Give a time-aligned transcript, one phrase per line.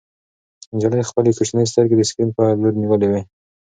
[0.73, 3.21] نجلۍ خپلې کوچنۍ سترګې د سکرین په لور نیولې وې.